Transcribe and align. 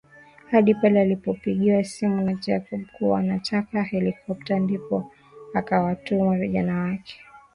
Hadi 0.51 0.73
pale 0.73 1.01
alipopigiwa 1.01 1.83
simu 1.83 2.21
na 2.21 2.33
Jacob 2.33 2.85
kuwa 2.97 3.19
anataka 3.19 3.83
helikopta 3.83 4.59
ndipo 4.59 5.11
akawatuma 5.53 6.35
vijana 6.37 6.79
wake 6.81 7.19